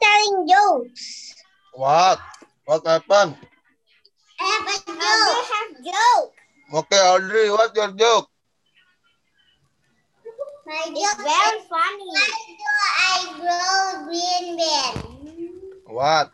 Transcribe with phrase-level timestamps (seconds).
[0.00, 1.34] telling jokes.
[1.74, 2.20] What?
[2.64, 3.36] What happened?
[4.40, 4.98] I have a joke.
[4.98, 6.34] I have joke.
[6.74, 8.28] Okay, Audrey, what's your joke?
[10.66, 12.10] My joke very funny.
[12.12, 12.66] Why do
[13.00, 15.60] I grow green bean?
[15.86, 16.30] What?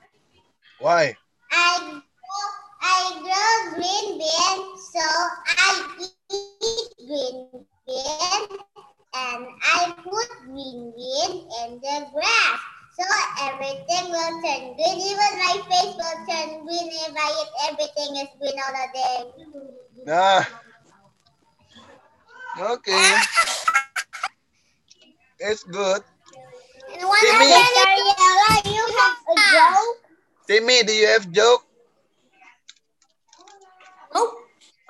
[0.81, 1.17] Why?
[1.53, 2.47] I grow,
[2.83, 5.05] I grow green bean, so
[5.47, 8.59] I eat green bean,
[9.15, 12.61] and I put green bean in the grass.
[12.97, 13.05] So
[13.43, 14.97] everything will turn green.
[15.03, 19.19] Even my face will turn green if I eat everything is green all the day.
[20.07, 20.43] Nah.
[22.73, 23.17] Okay.
[25.41, 26.03] It's good.
[26.93, 27.51] And one Timmy.
[27.51, 29.97] Ariella, you have a joke?
[30.47, 31.65] Timmy, do you have joke?
[34.15, 34.35] Nope.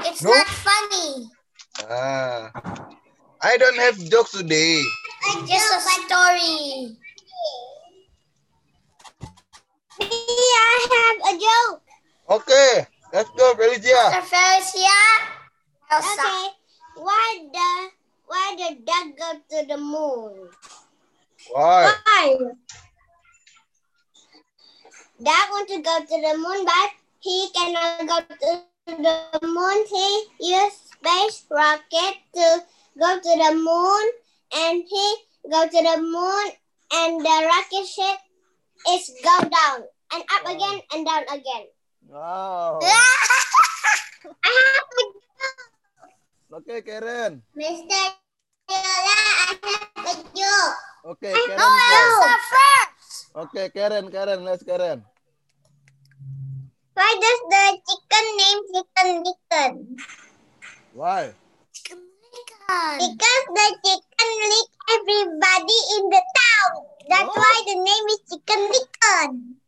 [0.01, 0.31] It's No?
[0.31, 1.31] not funny.
[1.89, 2.53] Ah.
[3.41, 4.83] I don't have jokes today.
[5.27, 6.99] It's just a story.
[10.75, 11.83] I have a joke.
[12.31, 13.95] Okay, let's go, Felicia.
[14.11, 14.23] Mr.
[14.27, 15.03] Felicia.
[15.93, 16.47] Okay.
[16.97, 17.91] Why the
[18.27, 20.51] why the duck go to the moon?
[21.53, 21.93] Why?
[22.05, 22.37] Why?
[25.23, 29.87] Duck want to go to the moon, but he cannot go to the moon.
[29.87, 32.65] He use space rocket to
[32.99, 34.05] go to the moon,
[34.55, 35.17] and he
[35.51, 36.47] go to the moon,
[36.93, 38.19] and the rocket ship
[38.91, 41.65] is go down and up again and down again.
[42.07, 42.79] Wow.
[44.45, 45.05] I have a
[46.63, 47.43] Okay, Karen.
[47.59, 48.01] Mr.
[48.71, 50.77] Yola, I have a joke.
[51.19, 51.59] Okay, Karen.
[51.59, 51.67] go.
[51.67, 53.27] Elsa first.
[53.35, 55.03] Okay, Karen, Karen, let's Karen.
[56.95, 59.73] Why does the chicken name chicken licken?
[60.95, 61.35] Why?
[61.75, 62.95] Chicken licken.
[63.03, 66.71] Because the chicken lick everybody in the town.
[67.11, 67.35] That's Oh.
[67.35, 69.59] why the name is chicken licken.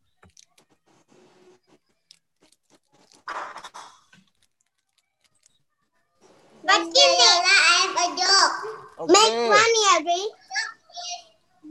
[6.66, 8.58] But Yola, I have a joke.
[9.06, 9.46] Make Okay.
[9.48, 10.22] money, Abby.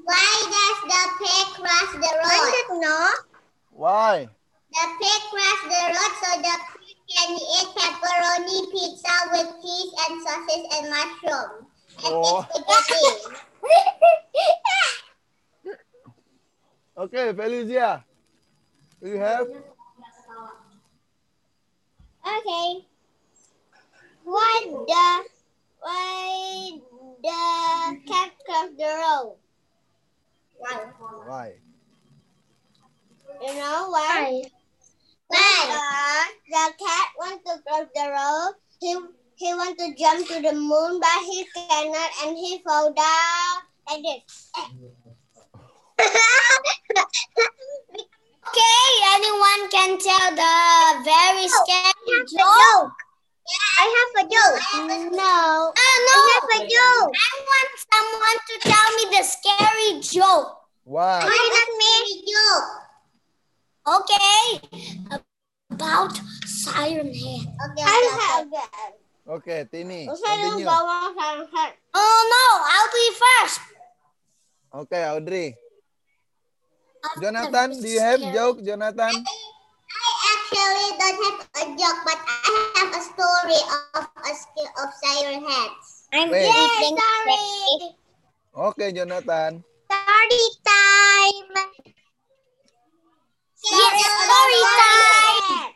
[0.06, 2.32] Why does the pig cross the road?
[2.32, 3.08] I don't know.
[3.72, 4.30] Why?
[4.72, 10.14] The pig cross the road so the pig can eat pepperoni pizza with cheese and
[10.24, 11.50] sausage and mushroom.
[12.06, 12.40] And Oh.
[12.40, 13.04] eat spaghetti.
[16.98, 18.06] Okay, Felicia.
[19.04, 19.48] Do you have?
[22.24, 22.88] okay.
[24.26, 25.24] Why the
[25.82, 26.82] why
[27.22, 29.38] the cat cross the road?
[30.58, 30.74] Why?
[31.28, 31.54] Why?
[33.40, 34.42] You know why?
[35.28, 35.56] Why?
[35.70, 38.54] Uh, the cat wants to cross the road.
[38.82, 38.98] He
[39.36, 44.02] he wants to jump to the moon, but he cannot, and he fall down like
[44.02, 44.50] this.
[48.50, 50.75] okay, anyone can tell the
[53.86, 54.58] I have a joke.
[55.14, 55.70] No.
[55.70, 56.18] Uh, no.
[56.18, 57.14] I have a joke.
[57.14, 60.50] I want someone to tell me the scary joke.
[60.86, 61.22] Why?
[61.22, 61.94] Why not me?
[62.26, 62.70] Joke.
[63.86, 64.42] Okay.
[65.70, 67.46] About Siren Head.
[67.46, 68.92] Okay, I have that.
[69.28, 70.70] Okay, Tini, continue.
[70.70, 73.60] Oh no, I'll be first.
[74.74, 75.58] Okay, Audrey.
[77.22, 79.26] Jonathan, do you have joke, Jonathan?
[80.66, 83.62] I actually don't have a joke, but I have a story
[83.94, 86.10] of a skill of Siren Heads.
[86.14, 86.50] I'm Wait.
[86.50, 87.94] eating sorry.
[88.58, 89.64] Okay, Jonathan.
[89.86, 91.70] Story time.
[93.62, 95.74] Yes, story time.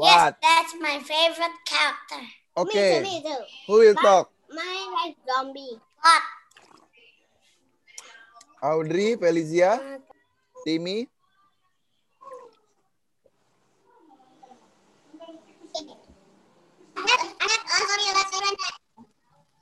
[0.00, 0.36] Yes, What?
[0.40, 2.22] that's my favorite character.
[2.56, 3.02] Okay.
[3.02, 3.42] Me too, me too.
[3.66, 4.30] Who will talk?
[4.48, 5.76] Mine like zombie.
[6.00, 6.22] What?
[8.62, 10.00] Audrey, Felicia,
[10.64, 11.08] Timmy.
[17.06, 18.56] I Yola Siren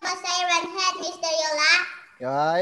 [0.04, 0.64] Siren
[1.00, 1.28] Mr.
[1.28, 1.72] Yola.
[2.20, 2.60] Yai.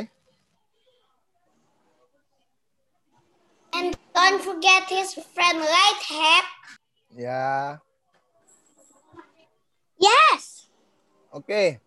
[3.75, 6.47] And don't forget his friend Light Hat.
[7.17, 7.79] Yeah.
[9.99, 10.67] Yes.
[11.33, 11.79] Okay.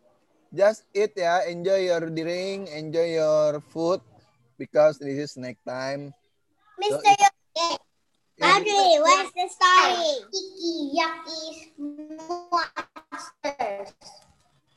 [0.56, 1.44] Just eat ya.
[1.46, 2.72] Enjoy your drink.
[2.72, 4.00] Enjoy your food.
[4.58, 6.16] Because this is snack time.
[6.80, 6.96] Mr.
[6.96, 7.16] So, Yola.
[7.20, 7.35] Yeah.
[8.56, 10.16] Audrey, what's the story?
[10.32, 11.44] Icky yucky
[13.44, 13.92] monsters.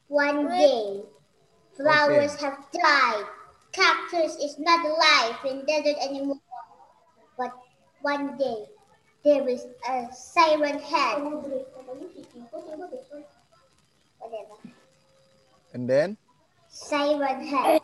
[0.09, 1.03] One day,
[1.77, 2.45] flowers Okay.
[2.45, 3.27] have died.
[3.71, 6.41] Cactus is not alive in desert anymore.
[7.37, 7.53] But
[8.03, 8.67] one day,
[9.23, 11.23] there is a siren head.
[14.19, 14.59] Whatever.
[15.73, 16.17] And then?
[16.69, 17.81] Siren head.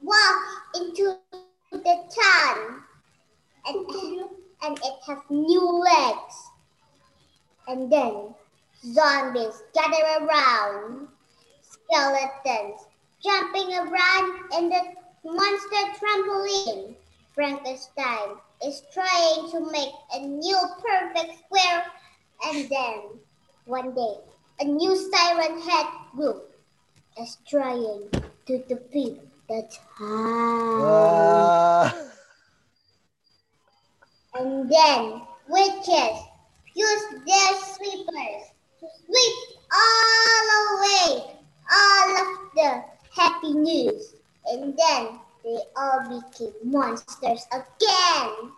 [0.00, 0.42] Wow,
[0.76, 1.18] into
[1.72, 2.84] the town
[3.66, 3.86] and,
[4.62, 6.50] and it has new legs.
[7.68, 8.34] And then
[8.82, 11.08] zombies gather around,
[11.62, 12.80] skeletons
[13.22, 14.82] jumping around in the
[15.24, 16.94] monster trampoline.
[17.34, 21.84] Frankenstein is trying to make a new perfect square
[22.46, 23.00] and then
[23.66, 24.14] one day
[24.60, 26.50] a new siren head group
[27.20, 28.08] is trying
[28.46, 29.68] to defeat the
[29.98, 30.80] town.
[30.80, 31.92] Wah.
[34.40, 36.16] And then witches
[36.74, 38.42] use their sweepers
[38.80, 39.36] to sweep
[39.70, 40.46] all
[40.78, 41.36] away
[41.70, 42.84] all of the
[43.14, 44.14] happy news.
[44.46, 48.52] And then they all became monsters again.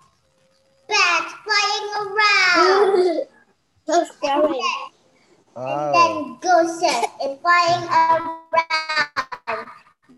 [0.89, 3.27] Bats flying around.
[3.85, 4.61] So scary.
[5.67, 5.93] And Wow.
[5.93, 9.12] then ghosts is flying around.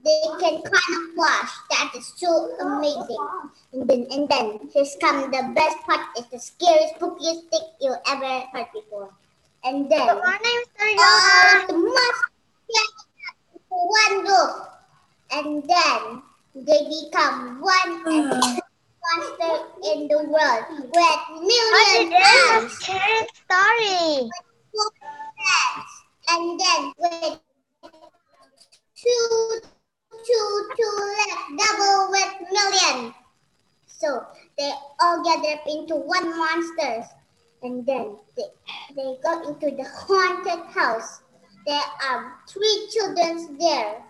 [0.05, 1.53] They can camouflage.
[1.71, 2.29] That is so
[2.61, 3.27] amazing.
[3.73, 6.01] And then, and then, here's come the best part.
[6.17, 9.11] It's the scariest, spookiest thing you ever heard before.
[9.65, 10.85] And then, Good morning, Mr.
[10.99, 11.63] all Yohan.
[11.63, 12.31] of the monsters
[12.69, 12.89] get
[13.71, 14.69] one group.
[15.33, 16.23] And then,
[16.55, 19.55] they become one monster
[19.93, 22.51] in the world with What millions is this?
[22.53, 22.73] arms.
[22.73, 24.31] A scary story.
[26.29, 27.41] and then with
[28.97, 29.61] two,
[30.27, 33.15] two, two left, double with million.
[33.87, 34.27] So
[34.59, 37.07] they all gather up into one monsters,
[37.63, 38.45] and then they,
[38.95, 41.23] they go into the haunted house.
[41.67, 44.03] There are three children there.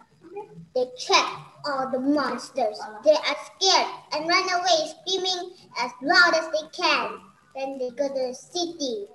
[0.74, 1.26] They check
[1.64, 2.80] all the monsters.
[3.04, 7.20] They are scared and run away, screaming as loud as they can.
[7.54, 9.06] Then they go to the city.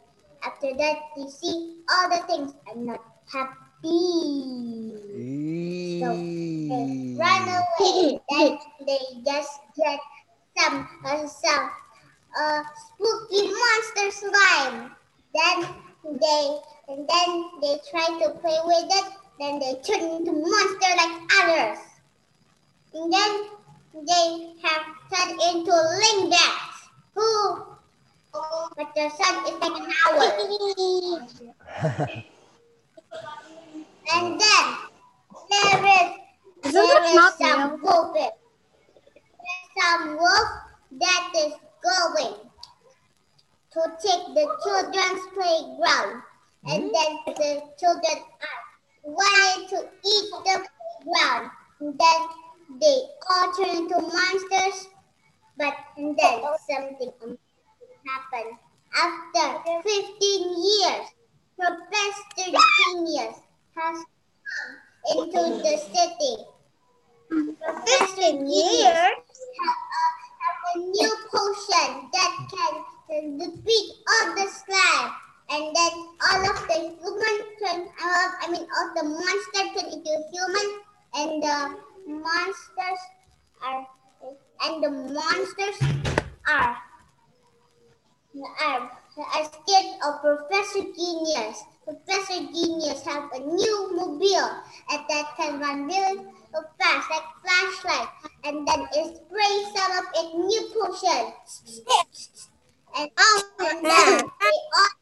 [0.43, 3.68] After that, they see all the things and not happy.
[3.81, 3.87] So
[6.67, 8.19] they run away.
[8.29, 9.99] then they just get
[10.57, 11.71] some uh, some
[12.37, 14.91] uh, spooky monster slime.
[15.33, 15.57] Then
[16.03, 16.59] they
[16.89, 17.29] and then
[17.61, 19.05] they try to play with it.
[19.39, 21.79] Then they turn into monster like others.
[22.93, 23.31] And then
[24.05, 24.83] they have
[25.13, 26.89] turned into lingbats.
[27.15, 27.31] Who?
[28.75, 29.87] But the sun is like an
[32.09, 32.23] owl.
[34.13, 34.65] and then
[35.49, 36.09] there is
[36.65, 38.13] Isn't there is not some wolf.
[38.13, 38.31] There's
[39.81, 40.49] some wolf
[40.99, 41.53] that is
[41.83, 42.35] going
[43.73, 46.23] to take the children's playground.
[46.65, 46.89] And hmm?
[46.91, 48.61] then the children are
[49.03, 50.65] wanting to eat the
[51.03, 51.51] playground.
[51.79, 54.87] And then they all turn into monsters.
[55.57, 57.37] But then something
[58.05, 58.57] happened.
[58.95, 61.08] After 15 years,
[76.21, 80.67] All of the human turn, uh, I mean, all the monsters turn into human,
[81.15, 83.01] and the monsters
[83.63, 83.87] are,
[84.63, 85.79] and the monsters
[86.47, 86.77] are,
[88.61, 91.63] are, are scared of Professor Genius.
[91.85, 94.51] Professor Genius have a new mobile,
[94.91, 96.25] and that can run really
[96.79, 98.09] fast, like flashlight,
[98.43, 101.33] and then it sprays some of its new potion.
[102.95, 103.09] And
[103.59, 103.89] and no.
[103.89, 104.98] then they all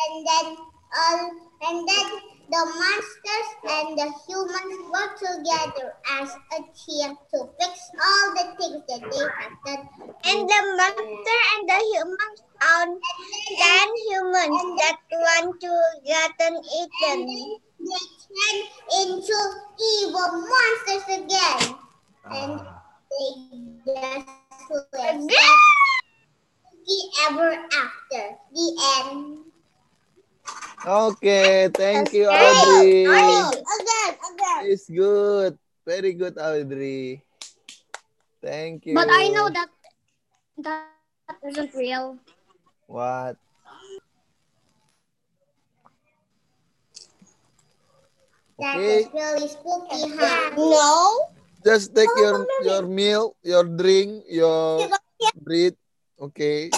[0.00, 0.56] and then
[0.96, 1.30] all
[1.62, 2.06] and then
[2.50, 8.82] the monsters and the humans work together as a team to fix all the things
[8.88, 9.88] that they have done.
[10.24, 13.00] And the monster and the humans found
[13.56, 15.72] ten humans that want to
[16.40, 16.90] and eaten.
[17.02, 17.26] then
[17.78, 18.56] they turn
[19.02, 19.38] into
[19.78, 21.89] evil monsters again.
[30.86, 33.04] Okay, thank you, Hey, Audrey.
[33.04, 34.60] Again, again.
[34.72, 35.58] It's good.
[35.86, 37.22] Very good, Audrey.
[38.42, 38.94] Thank you.
[38.94, 39.68] But I know that
[40.64, 42.18] that isn't real.
[42.86, 43.36] What?
[48.58, 50.50] That Okay, is really spooky, huh?
[50.56, 51.28] No.
[51.64, 54.88] just take your your meal, your drink, your
[55.36, 55.76] breathe.
[56.20, 56.70] Okay.